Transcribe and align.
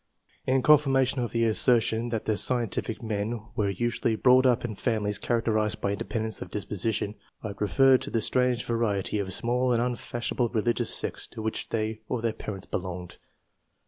In 0.47 0.63
confirmation 0.63 1.19
of 1.21 1.31
the 1.31 1.43
assertion 1.45 2.09
that 2.09 2.25
the 2.25 2.33
scien 2.33 2.71
tific 2.71 3.03
men 3.03 3.39
were 3.55 3.69
usually 3.69 4.15
brought 4.15 4.47
up 4.47 4.65
in 4.65 4.73
families 4.73 5.19
characterized 5.19 5.79
by 5.79 5.91
independence 5.91 6.41
of 6.41 6.49
disposition, 6.49 7.13
I 7.43 7.49
would 7.49 7.61
refer 7.61 7.99
to 7.99 8.09
the 8.09 8.19
strange 8.19 8.65
variety 8.65 9.19
of 9.19 9.31
small 9.31 9.71
and 9.71 9.79
unfashionable 9.79 10.49
religious 10.49 10.91
sects 10.91 11.27
to 11.27 11.43
which 11.43 11.69
they 11.69 12.01
or 12.09 12.23
their 12.23 12.33
parents 12.33 12.65
belonged. 12.65 13.19